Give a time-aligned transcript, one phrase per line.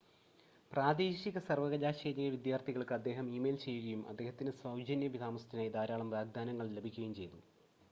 [0.71, 7.39] പ്രാദേശിക സർവ്വകലാശാലയിലെ വിദ്യാർത്ഥികൾക്ക് അദ്ദേഹം ഇമെയിൽ ചെയ്യുകയും അദ്ദേഹത്തിന് സൗജന്യ താമസത്തിനായി ധാരാളം വാഗ്‌ദാനങ്ങൾ ലഭിക്കുകയും ചെയ്തു